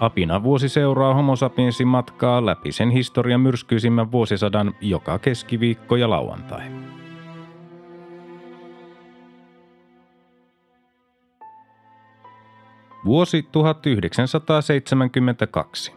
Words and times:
Apina 0.00 0.42
vuosi 0.42 0.68
seuraa 0.68 1.14
homo 1.14 1.36
sapiensin 1.36 1.88
matkaa 1.88 2.46
läpi 2.46 2.72
sen 2.72 2.90
historian 2.90 3.40
myrskyisimmän 3.40 4.12
vuosisadan 4.12 4.74
joka 4.80 5.18
keskiviikko 5.18 5.96
ja 5.96 6.10
lauantai. 6.10 6.62
Vuosi 13.04 13.48
1972. 13.52 15.92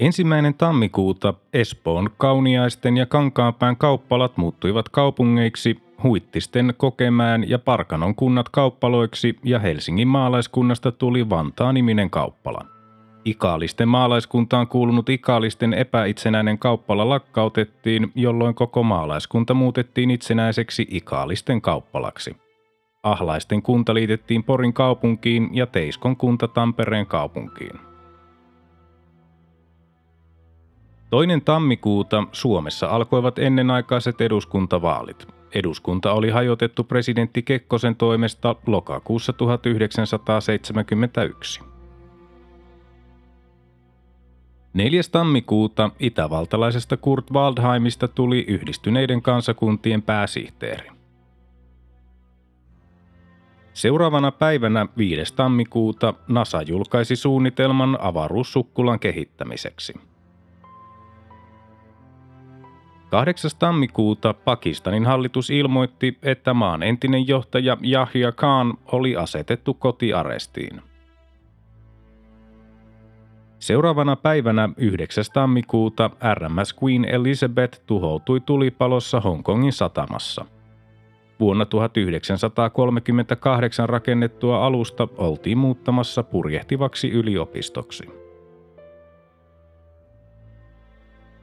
Ensimmäinen 0.00 0.54
tammikuuta 0.54 1.34
Espoon, 1.52 2.10
Kauniaisten 2.16 2.96
ja 2.96 3.06
Kankaanpään 3.06 3.76
kauppalat 3.76 4.36
muuttuivat 4.36 4.88
kaupungeiksi, 4.88 5.82
Huittisten, 6.02 6.74
Kokemään 6.76 7.50
ja 7.50 7.58
Parkanon 7.58 8.14
kunnat 8.14 8.48
kauppaloiksi 8.48 9.38
ja 9.44 9.58
Helsingin 9.58 10.08
maalaiskunnasta 10.08 10.92
tuli 10.92 11.30
Vantaa-niminen 11.30 12.10
kauppala. 12.10 12.66
Ikaalisten 13.24 13.88
maalaiskuntaan 13.88 14.66
kuulunut 14.66 15.08
Ikaalisten 15.08 15.74
epäitsenäinen 15.74 16.58
kauppala 16.58 17.08
lakkautettiin, 17.08 18.12
jolloin 18.14 18.54
koko 18.54 18.82
maalaiskunta 18.82 19.54
muutettiin 19.54 20.10
itsenäiseksi 20.10 20.86
Ikaalisten 20.90 21.60
kauppalaksi. 21.60 22.36
Ahlaisten 23.02 23.62
kunta 23.62 23.94
liitettiin 23.94 24.44
Porin 24.44 24.72
kaupunkiin 24.72 25.50
ja 25.52 25.66
Teiskon 25.66 26.16
kunta 26.16 26.48
Tampereen 26.48 27.06
kaupunkiin. 27.06 27.80
Toinen 31.10 31.42
tammikuuta 31.42 32.24
Suomessa 32.32 32.86
alkoivat 32.86 33.38
ennenaikaiset 33.38 34.20
eduskuntavaalit. 34.20 35.39
Eduskunta 35.54 36.12
oli 36.12 36.30
hajotettu 36.30 36.84
presidentti 36.84 37.42
Kekkosen 37.42 37.96
toimesta 37.96 38.56
lokakuussa 38.66 39.32
1971. 39.32 41.60
4. 44.74 45.00
tammikuuta 45.12 45.90
itävaltalaisesta 46.00 46.96
Kurt 46.96 47.30
Waldheimista 47.30 48.08
tuli 48.08 48.44
yhdistyneiden 48.48 49.22
kansakuntien 49.22 50.02
pääsihteeri. 50.02 50.90
Seuraavana 53.72 54.32
päivänä 54.32 54.86
5. 54.96 55.34
tammikuuta 55.34 56.14
NASA 56.28 56.62
julkaisi 56.62 57.16
suunnitelman 57.16 57.98
avaruussukkulan 58.00 59.00
kehittämiseksi. 59.00 60.09
8. 63.10 63.50
tammikuuta 63.58 64.34
Pakistanin 64.34 65.06
hallitus 65.06 65.50
ilmoitti, 65.50 66.18
että 66.22 66.54
maan 66.54 66.82
entinen 66.82 67.28
johtaja 67.28 67.76
Yahya 67.92 68.32
Khan 68.32 68.74
oli 68.92 69.16
asetettu 69.16 69.74
kotiarestiin. 69.74 70.82
Seuraavana 73.58 74.16
päivänä 74.16 74.68
9. 74.76 75.24
tammikuuta 75.32 76.10
RMS 76.34 76.74
Queen 76.82 77.04
Elizabeth 77.04 77.80
tuhoutui 77.86 78.40
tulipalossa 78.40 79.20
Hongkongin 79.20 79.72
satamassa– 79.72 80.44
Vuonna 81.40 81.66
1938 81.66 83.88
rakennettua 83.88 84.66
alusta 84.66 85.08
oltiin 85.16 85.58
muuttamassa 85.58 86.22
purjehtivaksi 86.22 87.10
yliopistoksi. 87.10 88.19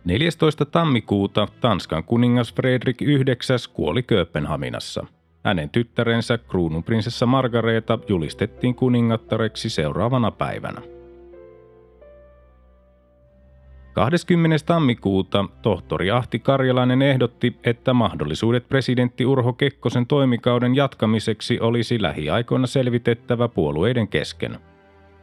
14. 0.08 0.66
tammikuuta 0.66 1.48
Tanskan 1.62 2.04
kuningas 2.04 2.54
Fredrik 2.54 3.02
IX 3.02 3.68
kuoli 3.74 4.04
Kööpenhaminassa. 4.04 5.06
Hänen 5.44 5.70
tyttärensä 5.70 6.38
kruununprinsessa 6.38 7.26
Margareta 7.26 8.00
julistettiin 8.08 8.76
kuningattareksi 8.76 9.70
seuraavana 9.70 10.32
päivänä. 10.32 10.82
20. 13.94 14.66
tammikuuta 14.66 15.46
tohtori 15.62 16.12
Ahti 16.12 16.40
Karjalainen 16.40 17.02
ehdotti, 17.02 17.60
että 17.64 17.94
mahdollisuudet 17.94 18.70
presidentti 18.70 19.26
Urho 19.26 19.54
Kekkosen 19.54 20.08
toimikauden 20.08 20.76
jatkamiseksi 20.76 21.60
olisi 21.60 22.02
lähiaikoina 22.02 22.68
selvitettävä 22.68 23.48
puolueiden 23.48 24.08
kesken. 24.08 24.60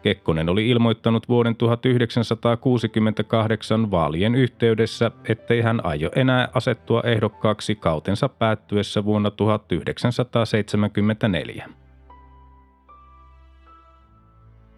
Kekkonen 0.04 0.48
oli 0.48 0.69
ilmoittanut 0.69 1.28
vuoden 1.28 1.56
1968 1.56 3.91
vaalien 3.91 4.34
yhteydessä, 4.34 5.10
ettei 5.28 5.60
hän 5.60 5.84
aio 5.84 6.10
enää 6.16 6.48
asettua 6.54 7.03
ehdokkaaksi 7.04 7.75
kautensa 7.75 8.28
päättyessä 8.28 9.04
vuonna 9.04 9.31
1974. 9.31 11.69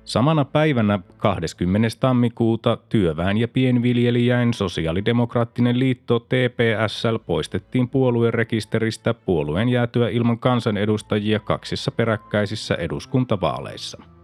Samana 0.05 0.45
päivänä 0.45 0.99
20. 1.17 1.89
tammikuuta 2.01 2.79
työväen 2.89 3.39
ja 3.39 3.49
pienviljelijäin 3.49 4.55
sosiaalidemokraattinen 4.55 5.79
liitto 5.79 6.19
TPSL 6.19 7.17
poistettiin 7.27 7.89
puolueen 7.89 8.35
rekisteristä 8.35 9.15
puolueen 9.15 9.69
jäätyä 9.69 10.09
ilman 10.09 10.39
kansanedustajia 10.39 11.41
kaksissa 11.41 11.91
peräkkäisissä 11.91 12.75
eduskuntavaaleissa. 12.75 14.16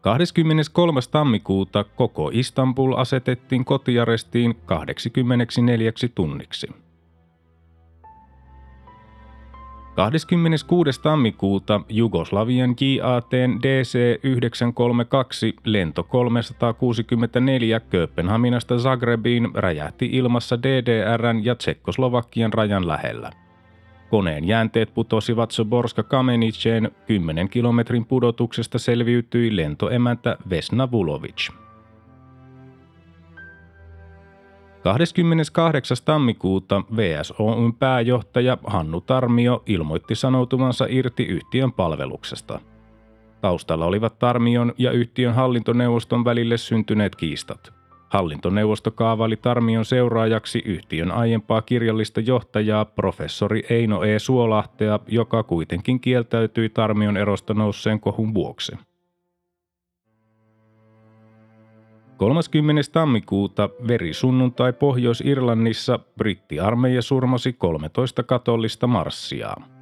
23. 0.00 1.00
tammikuuta 1.10 1.84
koko 1.84 2.30
Istanbul 2.32 2.92
asetettiin 2.92 3.64
kotiarestiin 3.64 4.56
84 4.66 5.92
tunniksi. 6.14 6.68
26. 9.94 11.02
tammikuuta 11.02 11.80
Jugoslavian 11.88 12.70
JAT 12.80 13.30
DC-932 13.62 15.58
lento 15.64 16.02
364 16.02 17.80
Kööpenhaminasta 17.80 18.78
Zagrebiin 18.78 19.48
räjähti 19.54 20.08
ilmassa 20.12 20.62
DDRn 20.62 21.44
ja 21.44 21.54
Tsekkoslovakian 21.54 22.52
rajan 22.52 22.88
lähellä. 22.88 23.30
Koneen 24.10 24.44
jäänteet 24.44 24.94
putosivat 24.94 25.50
Soborska 25.50 26.02
Kameniceen 26.02 26.90
10 27.06 27.48
kilometrin 27.48 28.04
pudotuksesta 28.06 28.78
selviytyi 28.78 29.56
lentoemäntä 29.56 30.36
Vesna 30.50 30.90
Vulovic. 30.90 31.50
28. 34.82 35.96
tammikuuta 36.04 36.82
VSOyn 36.96 37.72
pääjohtaja 37.72 38.58
Hannu 38.64 39.00
Tarmio 39.00 39.62
ilmoitti 39.66 40.14
sanoutuvansa 40.14 40.86
irti 40.88 41.24
yhtiön 41.24 41.72
palveluksesta. 41.72 42.60
Taustalla 43.40 43.86
olivat 43.86 44.18
Tarmion 44.18 44.72
ja 44.78 44.90
yhtiön 44.90 45.34
hallintoneuvoston 45.34 46.24
välille 46.24 46.58
syntyneet 46.58 47.16
kiistat. 47.16 47.79
Hallintoneuvosto 48.10 48.90
kaavaili 48.90 49.36
Tarmion 49.36 49.84
seuraajaksi 49.84 50.62
yhtiön 50.64 51.10
aiempaa 51.10 51.62
kirjallista 51.62 52.20
johtajaa 52.20 52.84
professori 52.84 53.62
Eino 53.70 54.04
E. 54.04 54.18
Suolahtea, 54.18 54.98
joka 55.06 55.42
kuitenkin 55.42 56.00
kieltäytyi 56.00 56.68
Tarmion 56.68 57.16
erosta 57.16 57.54
nousseen 57.54 58.00
kohun 58.00 58.34
vuoksi. 58.34 58.72
30. 62.16 62.82
tammikuuta 62.92 63.68
verisunnuntai 63.88 64.72
Pohjois-Irlannissa 64.72 65.98
brittiarmeija 66.18 67.02
surmasi 67.02 67.52
13 67.52 68.22
katollista 68.22 68.86
marssiaa. 68.86 69.79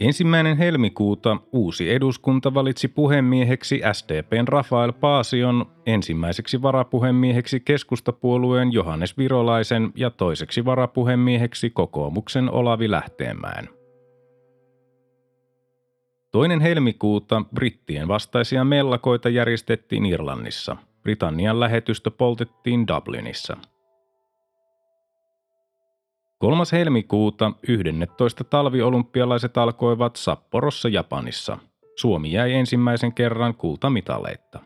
Ensimmäinen 0.00 0.56
helmikuuta 0.56 1.36
uusi 1.52 1.90
eduskunta 1.90 2.54
valitsi 2.54 2.88
puhemieheksi 2.88 3.80
SDPn 3.92 4.48
Rafael 4.48 4.92
Paasion, 4.92 5.66
ensimmäiseksi 5.86 6.62
varapuhemieheksi 6.62 7.60
keskustapuolueen 7.60 8.72
Johannes 8.72 9.18
Virolaisen 9.18 9.92
ja 9.94 10.10
toiseksi 10.10 10.64
varapuhemieheksi 10.64 11.70
kokoomuksen 11.70 12.50
Olavi 12.50 12.90
Lähteenmäen. 12.90 13.68
Toinen 16.32 16.60
helmikuuta 16.60 17.42
brittien 17.54 18.08
vastaisia 18.08 18.64
mellakoita 18.64 19.28
järjestettiin 19.28 20.06
Irlannissa. 20.06 20.76
Britannian 21.02 21.60
lähetystö 21.60 22.10
poltettiin 22.10 22.86
Dublinissa. 22.86 23.56
3. 26.46 26.62
helmikuuta 26.72 27.52
11. 27.68 28.44
talviolympialaiset 28.44 29.56
alkoivat 29.56 30.16
Sapporossa 30.16 30.88
Japanissa. 30.88 31.58
Suomi 31.96 32.32
jäi 32.32 32.52
ensimmäisen 32.52 33.12
kerran 33.12 33.54
kultamitalleitta. 33.54 34.60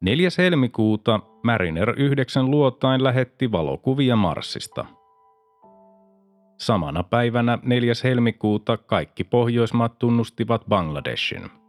4. 0.00 0.28
helmikuuta 0.38 1.20
Mariner 1.42 1.94
9 1.96 2.50
luotain 2.50 3.04
lähetti 3.04 3.52
valokuvia 3.52 4.16
Marsista. 4.16 4.86
Samana 6.58 7.02
päivänä 7.02 7.58
4. 7.62 7.92
helmikuuta 8.04 8.76
kaikki 8.76 9.24
Pohjoismaat 9.24 9.98
tunnustivat 9.98 10.64
Bangladeshin– 10.68 11.50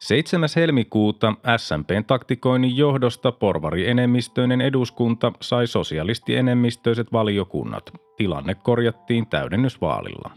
7. 0.00 0.48
helmikuuta 0.56 1.34
SMPn 1.56 2.04
taktikoinnin 2.06 2.76
johdosta 2.76 3.32
porvarienemmistöinen 3.32 4.60
eduskunta 4.60 5.32
sai 5.40 5.66
sosialistienemmistöiset 5.66 7.12
valiokunnat. 7.12 7.92
Tilanne 8.16 8.54
korjattiin 8.54 9.26
täydennysvaalilla. 9.26 10.30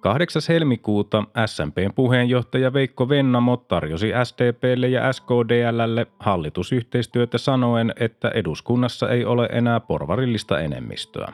8. 0.00 0.42
helmikuuta 0.48 1.24
SMPn 1.46 1.90
puheenjohtaja 1.94 2.72
Veikko 2.72 3.08
Vennamo 3.08 3.56
tarjosi 3.56 4.12
SDPlle 4.24 4.88
ja 4.88 5.12
SKDLlle 5.12 6.06
hallitusyhteistyötä 6.18 7.38
sanoen, 7.38 7.92
että 8.00 8.28
eduskunnassa 8.28 9.10
ei 9.10 9.24
ole 9.24 9.48
enää 9.52 9.80
porvarillista 9.80 10.60
enemmistöä. 10.60 11.32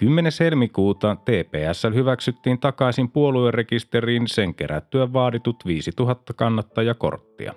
10. 0.00 0.32
helmikuuta 0.40 1.16
TPS 1.16 1.82
hyväksyttiin 1.94 2.60
takaisin 2.60 3.10
puoluerekisteriin 3.10 4.28
sen 4.28 4.54
kerättyä 4.54 5.12
vaaditut 5.12 5.56
5000 5.66 6.32
kannattajakorttia. 6.34 7.54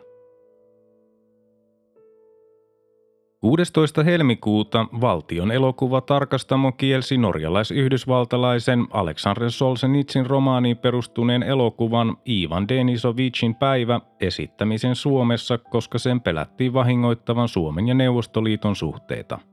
16. 3.41 4.03
helmikuuta 4.03 4.85
valtion 5.01 5.51
elokuva 5.51 6.01
tarkastamo 6.01 6.71
kielsi 6.71 7.17
norjalais-yhdysvaltalaisen 7.17 8.87
Aleksandr 8.91 9.51
Solzhenitsin 9.51 10.25
romaaniin 10.25 10.77
perustuneen 10.77 11.43
elokuvan 11.43 12.17
Ivan 12.29 12.67
Denisovicin 12.67 13.55
päivä 13.55 13.99
esittämisen 14.21 14.95
Suomessa, 14.95 15.57
koska 15.57 15.97
sen 15.97 16.21
pelättiin 16.21 16.73
vahingoittavan 16.73 17.47
Suomen 17.47 17.87
ja 17.87 17.93
Neuvostoliiton 17.93 18.75
suhteita– 18.75 19.39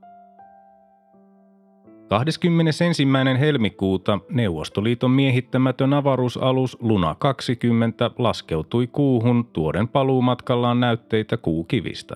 21. 2.11 2.83
helmikuuta 3.39 4.19
Neuvostoliiton 4.29 5.11
miehittämätön 5.11 5.93
avaruusalus 5.93 6.77
Luna 6.81 7.15
20 7.15 8.11
laskeutui 8.17 8.87
kuuhun 8.87 9.45
tuoden 9.45 9.87
paluumatkallaan 9.87 10.79
näytteitä 10.79 11.37
kuukivistä. 11.37 12.15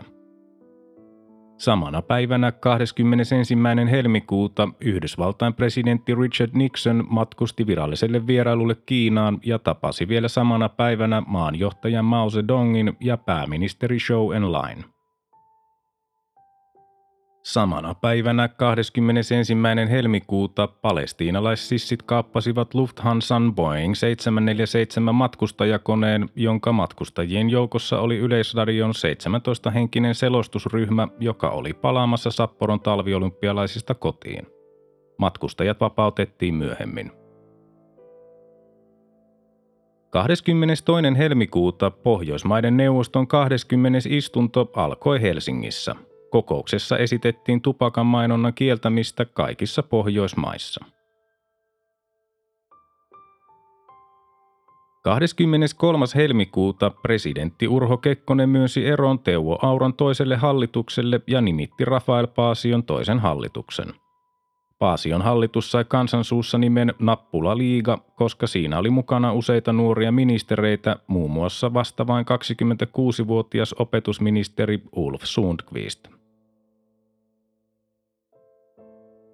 Samana 1.57 2.01
päivänä 2.01 2.51
21. 2.51 3.55
helmikuuta 3.91 4.69
Yhdysvaltain 4.81 5.53
presidentti 5.53 6.15
Richard 6.15 6.51
Nixon 6.53 7.03
matkusti 7.09 7.67
viralliselle 7.67 8.27
vierailulle 8.27 8.75
Kiinaan 8.85 9.39
ja 9.45 9.59
tapasi 9.59 10.07
vielä 10.07 10.27
samana 10.27 10.69
päivänä 10.69 11.23
maanjohtajan 11.27 12.05
Mao 12.05 12.29
Zedongin 12.29 12.93
ja 12.99 13.17
pääministeri 13.17 13.97
Zhou 13.99 14.31
Enlain. 14.31 14.94
Samana 17.45 17.95
päivänä 17.95 18.47
21. 18.47 19.33
helmikuuta 19.89 20.67
palestiinalaississit 20.67 22.03
kaappasivat 22.03 22.73
Lufthansan 22.73 23.55
Boeing 23.55 23.95
747 23.95 25.15
matkustajakoneen, 25.15 26.29
jonka 26.35 26.71
matkustajien 26.71 27.49
joukossa 27.49 27.99
oli 27.99 28.17
Yleisradion 28.17 28.91
17-henkinen 28.91 30.15
selostusryhmä, 30.15 31.07
joka 31.19 31.49
oli 31.49 31.73
palaamassa 31.73 32.31
Sapporon 32.31 32.79
talviolympialaisista 32.79 33.93
kotiin. 33.93 34.47
Matkustajat 35.17 35.79
vapautettiin 35.79 36.55
myöhemmin. 36.55 37.11
22. 40.09 40.85
helmikuuta 41.17 41.91
Pohjoismaiden 41.91 42.77
neuvoston 42.77 43.27
20. 43.27 43.99
istunto 44.09 44.71
alkoi 44.75 45.21
Helsingissä– 45.21 45.95
Kokouksessa 46.35 46.97
esitettiin 46.97 47.61
tupakan 47.61 48.05
mainonnan 48.05 48.53
kieltämistä 48.53 49.25
kaikissa 49.25 49.83
Pohjoismaissa. 49.83 50.85
23. 55.03 56.05
helmikuuta 56.15 56.89
presidentti 56.89 57.67
Urho 57.67 57.97
Kekkonen 57.97 58.49
myönsi 58.49 58.87
eron 58.87 59.19
Teuvo 59.19 59.59
Auran 59.61 59.93
toiselle 59.93 60.35
hallitukselle 60.35 61.21
ja 61.27 61.41
nimitti 61.41 61.85
Rafael 61.85 62.27
Paasion 62.27 62.83
toisen 62.83 63.19
hallituksen. 63.19 63.93
Paasion 64.79 65.21
hallitus 65.21 65.71
sai 65.71 65.85
kansansuussa 65.87 66.57
nimen 66.57 66.93
Nappula 66.99 67.57
Liiga, 67.57 67.97
koska 68.15 68.47
siinä 68.47 68.77
oli 68.79 68.89
mukana 68.89 69.33
useita 69.33 69.73
nuoria 69.73 70.11
ministereitä, 70.11 70.95
muun 71.07 71.31
muassa 71.31 71.73
vasta 71.73 72.07
vain 72.07 72.25
26-vuotias 72.25 73.75
opetusministeri 73.79 74.81
Ulf 74.95 75.21
Sundqvist. 75.23 76.14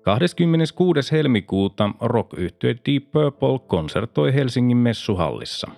26. 0.02 1.12
helmikuuta 1.12 1.90
rock 2.02 2.34
Deep 2.64 3.12
Purple 3.12 3.60
konsertoi 3.68 4.34
Helsingin 4.34 4.78
messuhallissa. 4.78 5.72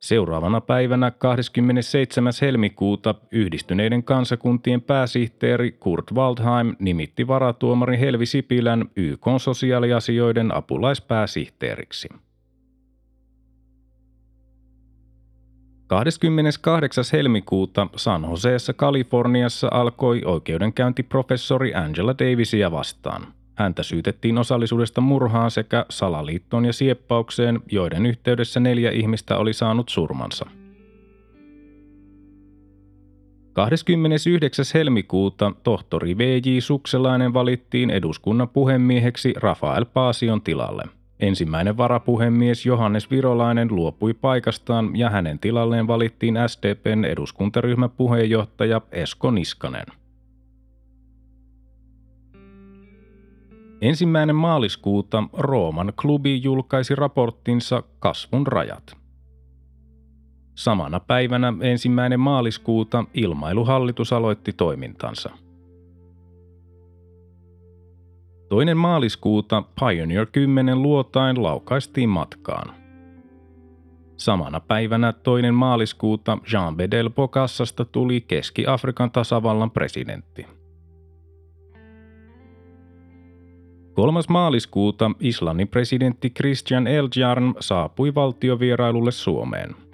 Seuraavana 0.00 0.60
päivänä 0.60 1.10
27. 1.10 2.32
helmikuuta 2.40 3.14
yhdistyneiden 3.32 4.04
kansakuntien 4.04 4.82
pääsihteeri 4.82 5.72
Kurt 5.72 6.12
Waldheim 6.12 6.76
nimitti 6.78 7.28
varatuomari 7.28 8.00
Helvi 8.00 8.26
Sipilän 8.26 8.84
YK 8.96 9.26
sosiaaliasioiden 9.38 10.54
apulaispääsihteeriksi. 10.54 12.08
28. 15.90 17.04
helmikuuta 17.12 17.86
San 17.96 18.26
Joseessa 18.30 18.72
Kaliforniassa 18.72 19.68
alkoi 19.70 20.22
oikeudenkäynti 20.24 21.02
professori 21.02 21.74
Angela 21.74 22.14
Davisia 22.18 22.70
vastaan. 22.70 23.26
Häntä 23.54 23.82
syytettiin 23.82 24.38
osallisuudesta 24.38 25.00
murhaan 25.00 25.50
sekä 25.50 25.86
salaliittoon 25.88 26.64
ja 26.64 26.72
sieppaukseen, 26.72 27.60
joiden 27.72 28.06
yhteydessä 28.06 28.60
neljä 28.60 28.90
ihmistä 28.90 29.36
oli 29.36 29.52
saanut 29.52 29.88
surmansa. 29.88 30.46
29. 33.52 34.64
helmikuuta 34.74 35.52
tohtori 35.62 36.18
V.J. 36.18 36.60
Sukselainen 36.60 37.34
valittiin 37.34 37.90
eduskunnan 37.90 38.48
puhemieheksi 38.48 39.34
Rafael 39.36 39.84
Paasion 39.84 40.42
tilalle– 40.42 40.84
Ensimmäinen 41.20 41.76
varapuhemies 41.76 42.66
Johannes 42.66 43.10
Virolainen 43.10 43.68
luopui 43.70 44.14
paikastaan 44.14 44.96
ja 44.96 45.10
hänen 45.10 45.38
tilalleen 45.38 45.86
valittiin 45.86 46.34
SDPn 46.46 47.04
eduskuntaryhmän 47.04 47.90
puheenjohtaja 47.90 48.80
Esko 48.92 49.30
Niskanen. 49.30 49.86
Ensimmäinen 53.80 54.36
maaliskuuta 54.36 55.24
Rooman 55.32 55.92
klubi 56.02 56.42
julkaisi 56.42 56.94
raporttinsa 56.94 57.82
Kasvun 57.98 58.46
rajat. 58.46 58.96
Samana 60.54 61.00
päivänä 61.00 61.52
ensimmäinen 61.60 62.20
maaliskuuta 62.20 63.04
ilmailuhallitus 63.14 64.12
aloitti 64.12 64.52
toimintansa– 64.52 65.30
Toinen 68.50 68.76
maaliskuuta 68.76 69.62
Pioneer 69.80 70.26
10 70.26 70.82
luotain 70.82 71.42
laukaistiin 71.42 72.08
matkaan. 72.08 72.74
Samana 74.16 74.60
päivänä 74.60 75.12
toinen 75.12 75.54
maaliskuuta 75.54 76.38
Jean 76.52 76.76
Bedel 76.76 77.10
Bocassasta 77.10 77.84
tuli 77.84 78.20
Keski-Afrikan 78.20 79.10
tasavallan 79.10 79.70
presidentti. 79.70 80.46
Kolmas 83.92 84.28
maaliskuuta 84.28 85.10
Islannin 85.20 85.68
presidentti 85.68 86.30
Christian 86.30 86.86
Eldjarn 86.86 87.54
saapui 87.60 88.14
valtiovierailulle 88.14 89.10
Suomeen– 89.12 89.74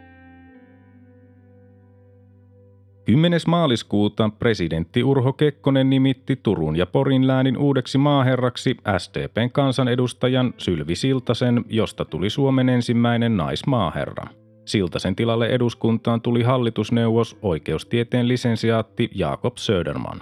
10. 3.07 3.41
maaliskuuta 3.47 4.31
presidentti 4.39 5.05
Urho 5.05 5.33
Kekkonen 5.33 5.91
nimitti 5.91 6.37
Turun 6.43 6.77
ja 6.77 6.87
Porin 6.87 7.27
läänin 7.27 7.57
uudeksi 7.59 7.99
maaherraksi 7.99 8.77
SDPn 8.99 9.51
kansanedustajan 9.53 10.55
Sylvi 10.59 10.95
Siltasen, 10.95 11.65
josta 11.69 12.05
tuli 12.05 12.31
Suomen 12.31 12.69
ensimmäinen 12.69 13.37
naismaaherra. 13.37 14.25
Siltasen 14.65 15.17
tilalle 15.17 15.47
eduskuntaan 15.47 16.21
tuli 16.21 16.43
hallitusneuvos 16.43 17.39
oikeustieteen 17.43 18.29
lisensiaatti 18.29 19.11
Jakob 19.15 19.57
Söderman. 19.57 20.21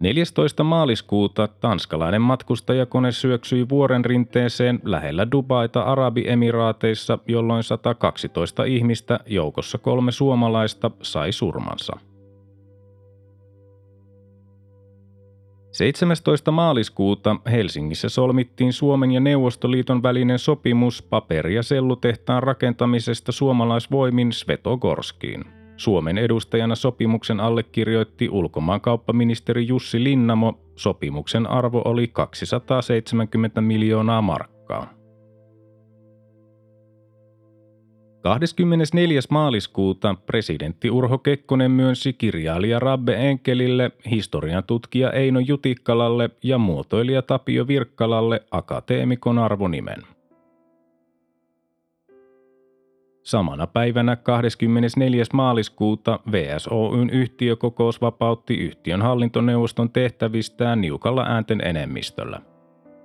14. 0.00 0.64
maaliskuuta 0.64 1.48
tanskalainen 1.48 2.22
matkustajakone 2.22 3.12
syöksyi 3.12 3.68
vuoren 3.68 4.04
rinteeseen 4.04 4.80
lähellä 4.84 5.26
Dubaita 5.32 5.82
Arabiemiraateissa, 5.82 7.18
jolloin 7.28 7.62
112 7.62 8.64
ihmistä, 8.64 9.20
joukossa 9.26 9.78
kolme 9.78 10.12
suomalaista, 10.12 10.90
sai 11.02 11.32
surmansa. 11.32 11.92
17. 15.72 16.50
maaliskuuta 16.50 17.36
Helsingissä 17.50 18.08
solmittiin 18.08 18.72
Suomen 18.72 19.12
ja 19.12 19.20
Neuvostoliiton 19.20 20.02
välinen 20.02 20.38
sopimus 20.38 21.02
paperi- 21.02 21.54
ja 21.54 21.62
sellutehtaan 21.62 22.42
rakentamisesta 22.42 23.32
suomalaisvoimin 23.32 24.32
Svetogorskiin. 24.32 25.59
Suomen 25.80 26.18
edustajana 26.18 26.74
sopimuksen 26.74 27.40
allekirjoitti 27.40 28.28
ulkomaankauppaministeri 28.28 29.66
Jussi 29.66 30.04
Linnamo. 30.04 30.58
Sopimuksen 30.76 31.46
arvo 31.46 31.82
oli 31.84 32.08
270 32.08 33.60
miljoonaa 33.60 34.22
markkaa. 34.22 34.94
24. 38.22 39.20
maaliskuuta 39.30 40.14
presidentti 40.26 40.90
Urho 40.90 41.18
Kekkonen 41.18 41.70
myönsi 41.70 42.12
kirjailija 42.12 42.78
Rabbe 42.78 43.28
Enkelille, 43.30 43.90
historian 44.10 44.64
tutkija 44.64 45.12
Eino 45.12 45.40
Jutikkalalle 45.40 46.30
ja 46.42 46.58
muotoilija 46.58 47.22
Tapio 47.22 47.66
Virkkalalle 47.66 48.40
akateemikon 48.50 49.38
arvonimen. 49.38 50.19
Samana 53.30 53.66
päivänä 53.66 54.16
24. 54.16 55.24
maaliskuuta 55.32 56.20
VSOYn 56.32 57.10
yhtiökokous 57.10 58.00
vapautti 58.00 58.54
yhtiön 58.54 59.02
hallintoneuvoston 59.02 59.90
tehtävistään 59.90 60.80
niukalla 60.80 61.24
äänten 61.26 61.60
enemmistöllä. 61.64 62.40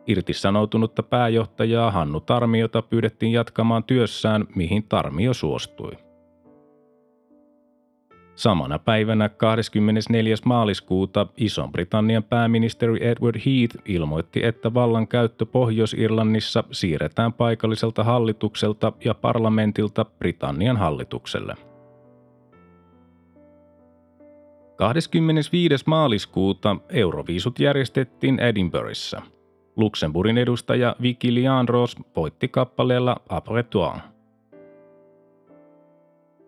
Irtisanoutunutta 0.07 1.03
pääjohtajaa 1.03 1.91
Hannu 1.91 2.19
Tarmiota 2.19 2.81
pyydettiin 2.81 3.31
jatkamaan 3.31 3.83
työssään, 3.83 4.45
mihin 4.55 4.83
Tarmio 4.83 5.33
suostui. 5.33 6.04
Samana 8.35 8.79
päivänä 8.79 9.29
24. 9.29 10.35
maaliskuuta 10.45 11.27
Ison-Britannian 11.37 12.23
pääministeri 12.23 13.07
Edward 13.07 13.35
Heath 13.35 13.77
ilmoitti, 13.85 14.45
että 14.45 14.73
vallankäyttö 14.73 15.45
Pohjois-Irlannissa 15.45 16.63
siirretään 16.71 17.33
paikalliselta 17.33 18.03
hallitukselta 18.03 18.93
ja 19.05 19.13
parlamentilta 19.13 20.05
Britannian 20.05 20.77
hallitukselle. 20.77 21.55
25. 24.75 25.83
maaliskuuta 25.85 26.75
Euroviisut 26.89 27.59
järjestettiin 27.59 28.39
Edinburghissa– 28.39 29.21
Luxemburgin 29.75 30.37
edustaja 30.37 30.95
Vicky 31.01 31.33
Liandros 31.33 31.95
voitti 32.15 32.47
kappaleella 32.47 33.15
Après 33.29 33.63
toi. 33.69 33.91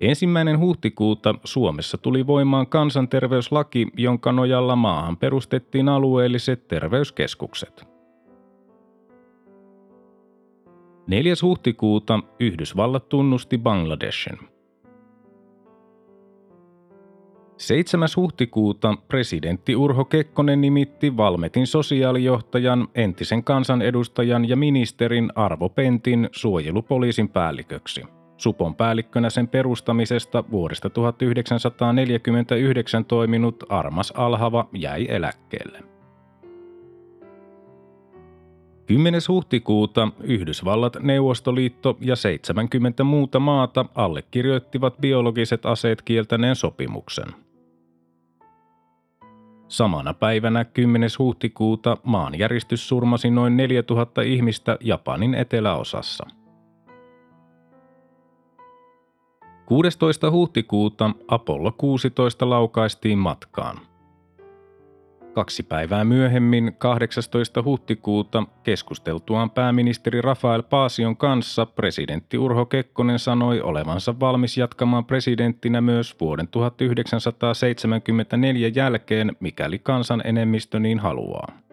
Ensimmäinen 0.01 0.60
huhtikuuta 0.60 1.36
Suomessa 1.44 1.98
tuli 1.98 2.27
voimaan 2.27 2.68
kansanterveyslaki, 2.68 3.88
jonka 3.98 4.32
nojalla 4.32 4.75
maahan 4.75 5.18
perustettiin 5.18 5.89
alueelliset 5.89 6.68
terveyskeskukset. 6.68 7.88
4. 11.08 11.34
huhtikuuta 11.42 12.20
Yhdysvallat 12.39 13.10
tunnusti 13.10 13.58
Bangladeshin– 13.58 14.38
7. 17.58 18.08
huhtikuuta 18.16 18.98
presidentti 19.08 19.75
Urho 19.75 20.06
Kekkonen 20.06 20.62
nimitti 20.62 21.18
Valmetin 21.18 21.68
sosiaalijohtajan, 21.68 22.88
entisen 22.96 23.44
kansanedustajan 23.44 24.50
ja 24.50 24.56
ministerin 24.56 25.32
Arvo 25.36 25.70
Pentin 25.70 26.30
suojelupoliisin 26.32 27.30
päälliköksi. 27.30 28.16
Supon 28.38 28.75
päällikkönä 28.75 29.29
sen 29.29 29.48
perustamisesta 29.48 30.44
vuodesta 30.51 30.89
1949 30.89 33.06
toiminut 33.06 33.63
Armas 33.70 34.13
Alhava 34.15 34.70
jäi 34.74 35.06
eläkkeelle. 35.10 35.79
10. 38.86 39.22
huhtikuuta 39.27 40.08
Yhdysvallat, 40.24 40.98
Neuvostoliitto 41.01 41.98
ja 42.01 42.15
70 42.15 43.03
muuta 43.03 43.39
maata 43.39 43.86
allekirjoittivat 43.96 44.98
biologiset 44.98 45.65
aseet 45.65 46.01
kieltäneen 46.01 46.56
sopimuksen– 46.56 47.27
Samana 49.67 50.13
päivänä 50.13 50.65
10. 50.65 51.10
huhtikuuta 51.20 51.98
maanjäristys 52.03 52.88
surmasi 52.88 53.29
noin 53.29 53.58
4000 53.58 54.22
ihmistä 54.22 54.77
Japanin 54.82 55.36
eteläosassa. 55.36 56.27
16. 59.67 60.31
huhtikuuta 60.31 61.12
Apollo 61.27 61.71
16 61.71 62.50
laukaistiin 62.50 63.17
matkaan. 63.17 63.79
Kaksi 65.33 65.63
päivää 65.63 66.03
myöhemmin, 66.03 66.75
18. 66.77 67.63
huhtikuuta, 67.63 68.43
keskusteltuaan 68.63 69.50
pääministeri 69.50 70.21
Rafael 70.21 70.63
Paasion 70.63 71.17
kanssa, 71.17 71.65
presidentti 71.65 72.38
Urho 72.38 72.65
Kekkonen 72.65 73.19
sanoi 73.19 73.62
olevansa 73.62 74.19
valmis 74.19 74.57
jatkamaan 74.57 75.05
presidenttinä 75.05 75.81
myös 75.81 76.15
vuoden 76.21 76.47
1974 76.47 78.67
jälkeen, 78.67 79.36
mikäli 79.39 79.79
kansan 79.79 80.21
enemmistö 80.25 80.79
niin 80.79 81.00
haluaa. 81.00 81.66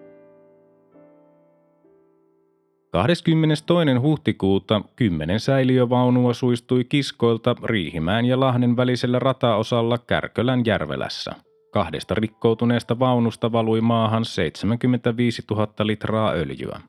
22. 2.95 3.99
huhtikuuta 4.01 4.83
kymmenen 4.97 5.41
säiliövaunua 5.41 6.35
suistui 6.35 6.85
kiskoilta 6.85 7.57
Riihimään 7.65 8.25
ja 8.25 8.41
Lahden 8.41 8.77
välisellä 8.77 9.19
rataosalla 9.19 9.99
Kärkölän 9.99 10.63
järvelässä– 10.67 11.33
Kahdesta 11.75 12.15
rikkoutuneesta 12.15 12.99
vaunusta 12.99 13.53
valui 13.53 13.81
maahan 13.81 14.25
75 14.25 15.43
000 15.51 15.69
litraa 15.83 16.33
öljyä. 16.33 16.81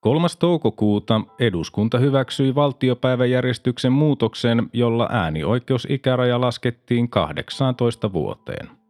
3. 0.00 0.28
toukokuuta 0.38 1.20
eduskunta 1.38 1.98
hyväksyi 1.98 2.54
valtiopäiväjärjestyksen 2.54 3.92
muutoksen, 3.92 4.70
jolla 4.72 5.08
äänioikeusikäraja 5.10 6.40
laskettiin 6.40 7.08
18 7.08 8.12
vuoteen. 8.12 8.83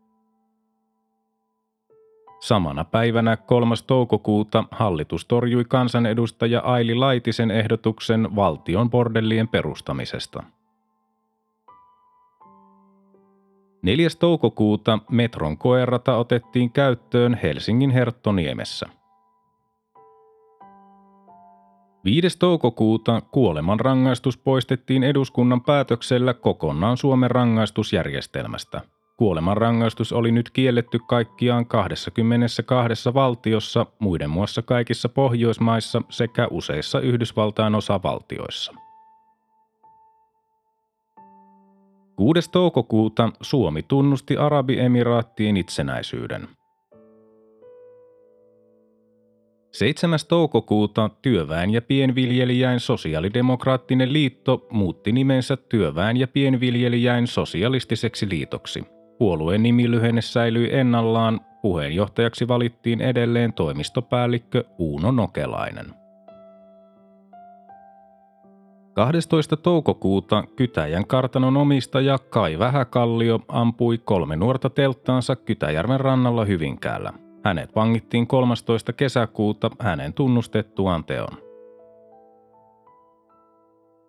Samana 2.45 2.85
päivänä 2.85 3.37
3. 3.37 3.75
toukokuuta 3.87 4.65
hallitus 4.71 5.25
torjui 5.25 5.65
kansanedustaja 5.65 6.61
Aili 6.61 6.95
Laitisen 6.95 7.51
ehdotuksen 7.51 8.37
valtion 8.37 8.91
bordellien 8.91 9.49
perustamisesta– 9.49 10.43
4. 13.83 14.09
toukokuuta 14.19 14.99
metron 15.11 15.59
koerata 15.59 16.17
otettiin 16.17 16.73
käyttöön 16.73 17.39
Helsingin 17.43 17.91
Herttoniemessä. 17.91 18.87
5. 22.05 22.39
toukokuuta 22.39 23.21
kuoleman 23.21 23.81
rangaistus 23.81 24.39
poistettiin 24.39 25.05
eduskunnan 25.05 25.61
päätöksellä 25.61 26.35
kokonaan 26.35 26.97
Suomen 26.97 27.31
rangaistusjärjestelmästä. 27.31 28.94
Kuoleman 29.17 29.57
rangaistus 29.57 30.13
oli 30.13 30.33
nyt 30.33 30.51
kielletty 30.51 30.99
kaikkiaan 31.09 31.67
22 31.67 33.15
valtiossa, 33.15 33.87
muiden 33.99 34.31
muassa 34.31 34.63
kaikissa 34.63 35.09
Pohjoismaissa 35.09 36.03
sekä 36.11 36.49
useissa 36.51 37.01
Yhdysvaltain 37.01 37.75
osavaltioissa. 37.75 38.73
6. 42.17 42.51
toukokuuta 42.51 43.31
Suomi 43.41 43.83
tunnusti 43.83 44.37
Arabiemiraattien 44.37 45.57
itsenäisyyden. 45.57 46.49
7. 49.73 50.19
toukokuuta 50.29 51.11
Työväen 51.23 51.71
ja 51.71 51.83
pienviljelijäin 51.83 52.81
sosiaalidemokraattinen 52.81 54.13
liitto 54.13 54.67
muutti 54.71 55.13
nimensä 55.13 55.57
Työväen 55.57 56.17
ja 56.17 56.29
pienviljelijäin 56.29 57.27
sosialistiseksi 57.27 58.29
liitoksi. 58.29 58.94
Puolueen 59.19 59.63
nimilyhenne 59.63 60.21
säilyi 60.21 60.69
ennallaan, 60.73 61.41
puheenjohtajaksi 61.63 62.49
valittiin 62.49 63.01
edelleen 63.01 63.53
toimistopäällikkö 63.53 64.65
Uuno 64.79 65.11
Nokelainen. 65.11 65.87
12. 68.95 69.57
toukokuuta 69.57 70.45
Kytäjän 70.57 71.07
kartanon 71.07 71.57
omistaja 71.57 72.19
Kai 72.19 72.59
Vähäkallio 72.59 73.41
ampui 73.49 73.99
kolme 73.99 74.37
nuorta 74.37 74.71
telttaansa 74.71 75.37
Kytäjärven 75.37 76.01
rannalla 76.01 76.45
Hyvinkäällä. 76.45 77.13
Hänet 77.45 77.75
vangittiin 77.77 78.27
13. 78.27 78.93
kesäkuuta 78.93 79.71
hänen 79.79 80.13
tunnustettuaan 80.13 81.05
teon. 81.05 81.44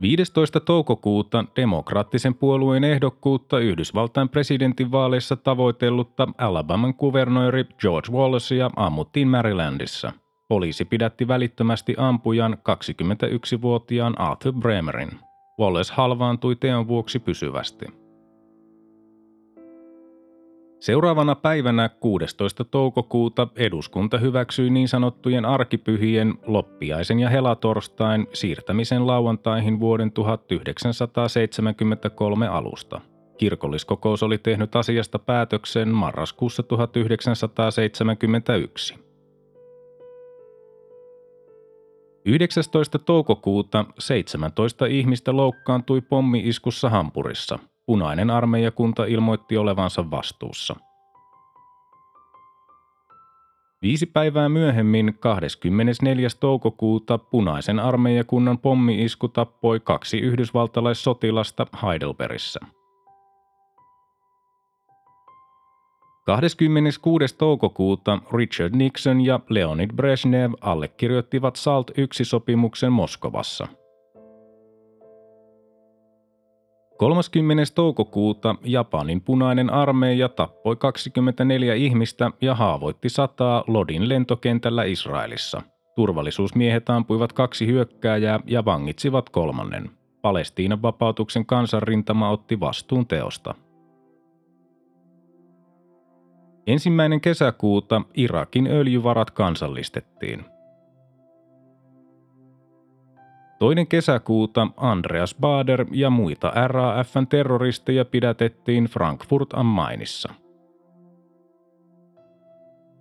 15. 0.01 0.59
toukokuuta 0.59 1.45
demokraattisen 1.55 2.35
puolueen 2.35 2.83
ehdokkuutta 2.83 3.59
Yhdysvaltain 3.59 4.29
presidentinvaaleissa 4.29 5.35
tavoitellutta 5.35 6.27
Alabaman 6.37 6.93
kuvernööri 6.93 7.65
George 7.79 8.11
Wallacea 8.11 8.69
ammuttiin 8.75 9.27
Marylandissa. 9.27 10.11
Poliisi 10.47 10.85
pidätti 10.85 11.27
välittömästi 11.27 11.95
ampujan 11.97 12.53
21-vuotiaan 12.53 14.19
Arthur 14.19 14.53
Bremerin. 14.53 15.19
Wallace 15.59 15.93
halvaantui 15.93 16.55
teon 16.55 16.87
vuoksi 16.87 17.19
pysyvästi. 17.19 18.04
Seuraavana 20.85 21.35
päivänä 21.35 21.89
16. 21.89 22.63
toukokuuta 22.63 23.47
eduskunta 23.55 24.17
hyväksyi 24.17 24.69
niin 24.69 24.87
sanottujen 24.87 25.45
arkipyhien 25.45 26.33
loppiaisen 26.45 27.19
ja 27.19 27.29
helatorstain 27.29 28.27
siirtämisen 28.33 29.07
lauantaihin 29.07 29.79
vuoden 29.79 30.11
1973 30.11 32.47
alusta. 32.47 33.01
Kirkolliskokous 33.37 34.23
oli 34.23 34.37
tehnyt 34.37 34.75
asiasta 34.75 35.19
päätöksen 35.19 35.89
marraskuussa 35.89 36.63
1971. 36.63 38.95
19. 42.25 42.99
toukokuuta 42.99 43.85
17 43.99 44.85
ihmistä 44.85 45.35
loukkaantui 45.35 46.01
pommi-iskussa 46.01 46.89
Hampurissa– 46.89 47.59
punainen 47.85 48.29
armeijakunta 48.29 49.05
ilmoitti 49.05 49.57
olevansa 49.57 50.11
vastuussa. 50.11 50.75
Viisi 53.81 54.05
päivää 54.05 54.49
myöhemmin, 54.49 55.17
24. 55.19 56.27
toukokuuta, 56.39 57.17
punaisen 57.17 57.79
armeijakunnan 57.79 58.57
pommi-isku 58.57 59.27
tappoi 59.27 59.79
kaksi 59.79 60.19
yhdysvaltalaissotilasta 60.19 61.67
Heidelbergissä. 61.83 62.59
26. 66.25 67.37
toukokuuta 67.37 68.19
Richard 68.33 68.75
Nixon 68.75 69.21
ja 69.21 69.39
Leonid 69.49 69.89
Brezhnev 69.95 70.51
allekirjoittivat 70.61 71.55
SALT 71.55 71.91
1-sopimuksen 71.91 72.89
Moskovassa– 72.89 73.67
30. 76.97 77.63
toukokuuta 77.75 78.55
Japanin 78.63 79.21
punainen 79.21 79.69
armeija 79.69 80.29
tappoi 80.29 80.75
24 80.75 81.73
ihmistä 81.75 82.31
ja 82.41 82.55
haavoitti 82.55 83.09
sataa 83.09 83.63
Lodin 83.67 84.09
lentokentällä 84.09 84.83
Israelissa. 84.83 85.61
Turvallisuusmiehet 85.95 86.89
ampuivat 86.89 87.33
kaksi 87.33 87.67
hyökkääjää 87.67 88.39
ja 88.45 88.65
vangitsivat 88.65 89.29
kolmannen. 89.29 89.89
Palestiinan 90.21 90.81
vapautuksen 90.81 91.45
kansanrintama 91.45 92.29
otti 92.29 92.59
vastuun 92.59 93.07
teosta. 93.07 93.55
Ensimmäinen 96.67 97.21
kesäkuuta 97.21 98.01
Irakin 98.13 98.67
öljyvarat 98.67 99.31
kansallistettiin– 99.31 100.45
Toinen 103.65 103.87
kesäkuuta 103.87 104.67
Andreas 104.77 105.35
Bader 105.41 105.85
ja 105.91 106.09
muita 106.09 106.51
RAFn 106.67 107.27
terroristeja 107.27 108.05
pidätettiin 108.05 108.85
Frankfurt 108.85 109.53
am 109.53 109.65
Mainissa. 109.65 110.33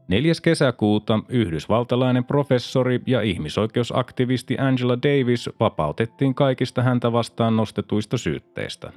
4. 0.09 0.33
kesäkuuta 0.43 1.21
yhdysvaltalainen 1.29 2.25
professori 2.25 3.01
ja 3.07 3.23
ihmisoikeusaktivisti 3.23 4.59
Angela 4.59 4.99
Davis 5.03 5.51
vapautettiin 5.61 6.35
kaikista 6.35 6.83
häntä 6.83 7.13
vastaan 7.13 7.57
nostetuista 7.57 8.19
syytteistä. 8.19 8.93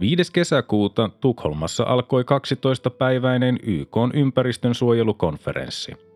5. 0.00 0.32
kesäkuuta 0.32 1.10
Tukholmassa 1.20 1.84
alkoi 1.84 2.22
12-päiväinen 2.22 3.58
YK 3.62 3.96
ympäristönsuojelukonferenssi– 4.14 5.92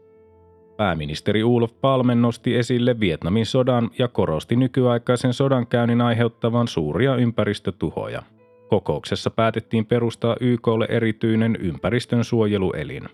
Pääministeri 0.77 1.45
Ulf 1.45 1.73
Palme 1.81 2.15
nosti 2.15 2.57
esille 2.57 3.01
Vietnamin 3.01 3.47
sodan 3.47 3.91
ja 3.99 4.09
korosti 4.09 4.57
nykyaikaisen 4.57 5.33
sodankäynnin 5.33 6.01
aiheuttavan 6.01 6.69
suuria 6.69 7.17
ympäristötuhoja. 7.17 8.23
Kokouksessa 8.69 9.31
päätettiin 9.31 9.87
perustaa 9.87 10.37
YKlle 10.41 10.87
erityinen 10.91 11.57
ympäristönsuojeluelin. 11.61 13.09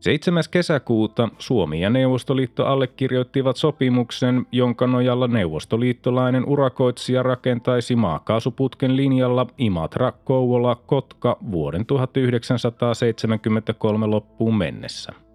7. 0.00 0.44
kesäkuuta 0.50 1.28
Suomi 1.38 1.80
ja 1.80 1.90
Neuvostoliitto 1.90 2.66
allekirjoittivat 2.66 3.56
sopimuksen, 3.56 4.46
jonka 4.52 4.86
nojalla 4.86 5.28
neuvostoliittolainen 5.28 6.44
urakoitsija 6.44 7.22
rakentaisi 7.22 7.96
maakaasuputken 7.96 8.96
linjalla 8.96 9.46
Imatra-Kouvola-Kotka 9.58 11.36
vuoden 11.50 11.86
1973 11.86 14.06
loppuun 14.06 14.56
mennessä. 14.56 15.25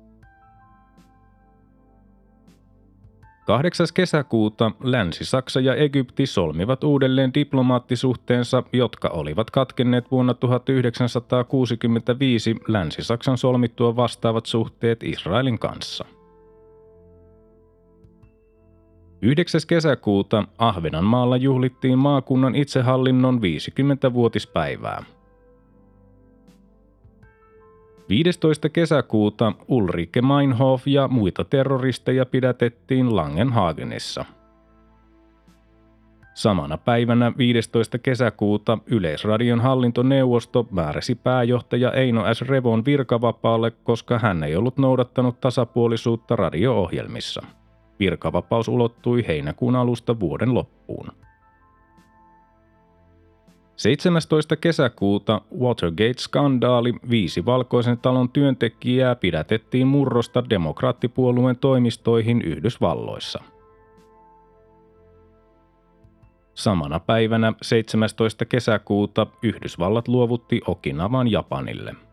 8. 3.45 3.87
kesäkuuta 3.93 4.71
Länsi-Saksa 4.83 5.59
ja 5.59 5.75
Egypti 5.75 6.25
solmivat 6.25 6.83
uudelleen 6.83 7.33
diplomaattisuhteensa, 7.33 8.63
jotka 8.73 9.09
olivat 9.09 9.51
katkenneet 9.51 10.11
vuonna 10.11 10.33
1965 10.33 12.55
Länsi-Saksan 12.67 13.37
solmittua 13.37 13.95
vastaavat 13.95 14.45
suhteet 14.45 15.03
Israelin 15.03 15.59
kanssa. 15.59 16.05
9. 19.21 19.61
kesäkuuta 19.67 20.43
Ahvenanmaalla 20.57 21.37
juhlittiin 21.37 21.97
maakunnan 21.97 22.55
itsehallinnon 22.55 23.41
50-vuotispäivää. 23.41 25.03
15. 28.11 28.69
kesäkuuta 28.69 29.53
Ulrike 29.67 30.21
Meinhof 30.21 30.87
ja 30.87 31.07
muita 31.07 31.43
terroristeja 31.43 32.25
pidätettiin 32.25 33.15
Langenhagenissa. 33.15 34.25
Samana 36.33 36.77
päivänä 36.77 37.33
15. 37.37 37.97
kesäkuuta 37.97 38.77
Yleisradion 38.85 39.59
hallintoneuvosto 39.61 40.67
määräsi 40.71 41.15
pääjohtaja 41.15 41.91
Eino 41.91 42.33
S. 42.33 42.41
Revon 42.41 42.85
virkavapaalle, 42.85 43.71
koska 43.71 44.19
hän 44.19 44.43
ei 44.43 44.55
ollut 44.55 44.77
noudattanut 44.77 45.39
tasapuolisuutta 45.39 46.35
radio-ohjelmissa. 46.35 47.41
Virkavapaus 47.99 48.67
ulottui 48.67 49.27
heinäkuun 49.27 49.75
alusta 49.75 50.19
vuoden 50.19 50.53
loppuun. 50.53 51.07
17. 53.81 54.55
kesäkuuta 54.55 55.41
Watergate-skandaali 55.59 56.93
viisi 57.09 57.45
valkoisen 57.45 57.97
talon 57.97 58.29
työntekijää 58.29 59.15
pidätettiin 59.15 59.87
murrosta 59.87 60.49
demokraattipuolueen 60.49 61.57
toimistoihin 61.57 62.41
Yhdysvalloissa. 62.41 63.43
Samana 66.53 66.99
päivänä 66.99 67.53
17. 67.61 68.45
kesäkuuta 68.45 69.27
Yhdysvallat 69.43 70.07
luovutti 70.07 70.61
Okinavan 70.67 71.31
Japanille– 71.31 71.95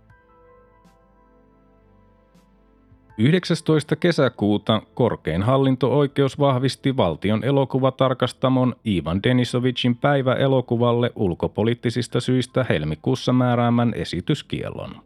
19. 3.18 3.96
kesäkuuta 3.96 4.83
korkein 4.94 5.42
hallinto-oikeus 5.42 6.38
vahvisti 6.38 6.96
valtion 6.96 7.44
elokuvatarkastamon 7.44 8.76
Ivan 8.87 9.22
Denisovicin 9.22 9.96
päiväelokuvalle 9.96 11.12
ulkopoliittisista 11.16 12.20
syistä 12.20 12.66
helmikuussa 12.68 13.33
määräämän 13.33 13.92
esityskiellon. 13.94 15.02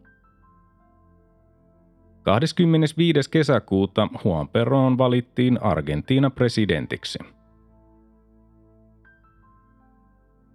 25. 2.23 3.29
kesäkuuta 3.31 4.07
Juan 4.25 4.47
Perón 4.47 4.97
valittiin 4.97 5.63
Argentiina 5.63 6.29
presidentiksi. 6.29 7.19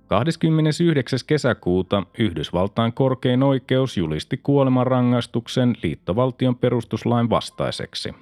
29. 0.09 1.18
kesäkuuta 1.27 2.03
Yhdysvaltain 2.18 2.92
korkein 2.92 3.42
oikeus 3.42 3.97
julisti 3.97 4.37
kuolemanrangaistuksen 4.37 5.77
liittovaltion 5.83 6.57
perustuslain 6.57 7.31
vastaiseksi. 7.31 8.14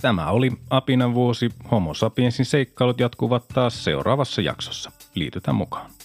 Tämä 0.00 0.30
oli 0.30 0.52
Apinan 0.70 1.14
vuosi. 1.14 1.50
Homo 1.70 1.94
sapiensin 1.94 2.46
seikkailut 2.46 3.00
jatkuvat 3.00 3.44
taas 3.54 3.84
seuraavassa 3.84 4.42
jaksossa. 4.42 4.92
Liitytään 5.14 5.54
mukaan. 5.54 5.95